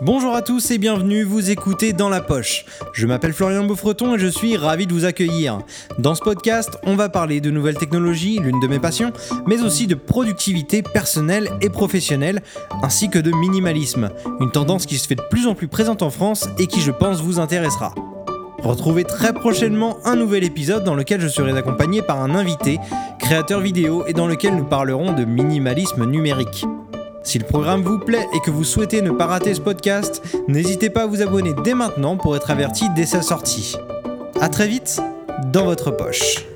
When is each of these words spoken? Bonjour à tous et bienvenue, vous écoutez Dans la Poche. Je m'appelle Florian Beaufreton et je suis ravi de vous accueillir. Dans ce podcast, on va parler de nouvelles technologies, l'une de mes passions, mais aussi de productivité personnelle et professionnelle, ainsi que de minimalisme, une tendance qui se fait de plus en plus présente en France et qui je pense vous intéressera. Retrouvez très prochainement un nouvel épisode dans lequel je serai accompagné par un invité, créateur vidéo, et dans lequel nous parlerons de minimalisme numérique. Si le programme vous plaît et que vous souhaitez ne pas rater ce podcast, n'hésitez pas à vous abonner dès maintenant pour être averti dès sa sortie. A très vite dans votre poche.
Bonjour 0.00 0.36
à 0.36 0.42
tous 0.42 0.70
et 0.70 0.78
bienvenue, 0.78 1.24
vous 1.24 1.50
écoutez 1.50 1.92
Dans 1.92 2.08
la 2.08 2.20
Poche. 2.20 2.64
Je 2.92 3.04
m'appelle 3.04 3.32
Florian 3.32 3.64
Beaufreton 3.64 4.14
et 4.14 4.18
je 4.18 4.28
suis 4.28 4.56
ravi 4.56 4.86
de 4.86 4.92
vous 4.92 5.04
accueillir. 5.04 5.58
Dans 5.98 6.14
ce 6.14 6.20
podcast, 6.22 6.78
on 6.84 6.94
va 6.94 7.08
parler 7.08 7.40
de 7.40 7.50
nouvelles 7.50 7.76
technologies, 7.76 8.38
l'une 8.38 8.60
de 8.60 8.68
mes 8.68 8.78
passions, 8.78 9.12
mais 9.48 9.60
aussi 9.60 9.88
de 9.88 9.96
productivité 9.96 10.82
personnelle 10.82 11.50
et 11.60 11.68
professionnelle, 11.68 12.42
ainsi 12.84 13.10
que 13.10 13.18
de 13.18 13.32
minimalisme, 13.32 14.10
une 14.38 14.52
tendance 14.52 14.86
qui 14.86 14.98
se 14.98 15.08
fait 15.08 15.16
de 15.16 15.22
plus 15.30 15.48
en 15.48 15.56
plus 15.56 15.66
présente 15.66 16.02
en 16.02 16.10
France 16.10 16.48
et 16.60 16.68
qui 16.68 16.80
je 16.80 16.92
pense 16.92 17.20
vous 17.20 17.40
intéressera. 17.40 17.92
Retrouvez 18.62 19.02
très 19.02 19.32
prochainement 19.32 19.98
un 20.04 20.14
nouvel 20.14 20.44
épisode 20.44 20.84
dans 20.84 20.94
lequel 20.94 21.20
je 21.20 21.28
serai 21.28 21.56
accompagné 21.58 22.02
par 22.02 22.22
un 22.22 22.36
invité, 22.36 22.78
créateur 23.18 23.58
vidéo, 23.58 24.04
et 24.06 24.12
dans 24.12 24.28
lequel 24.28 24.54
nous 24.54 24.64
parlerons 24.64 25.12
de 25.12 25.24
minimalisme 25.24 26.04
numérique. 26.04 26.66
Si 27.22 27.38
le 27.38 27.44
programme 27.44 27.82
vous 27.82 27.98
plaît 27.98 28.26
et 28.34 28.40
que 28.40 28.50
vous 28.50 28.64
souhaitez 28.64 29.02
ne 29.02 29.10
pas 29.10 29.26
rater 29.26 29.54
ce 29.54 29.60
podcast, 29.60 30.22
n'hésitez 30.48 30.88
pas 30.90 31.02
à 31.02 31.06
vous 31.06 31.22
abonner 31.22 31.52
dès 31.64 31.74
maintenant 31.74 32.16
pour 32.16 32.36
être 32.36 32.50
averti 32.50 32.86
dès 32.96 33.06
sa 33.06 33.22
sortie. 33.22 33.76
A 34.40 34.48
très 34.48 34.68
vite 34.68 35.00
dans 35.52 35.64
votre 35.64 35.90
poche. 35.90 36.47